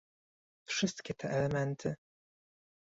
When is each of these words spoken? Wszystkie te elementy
Wszystkie 0.65 1.13
te 1.13 1.29
elementy 1.29 1.95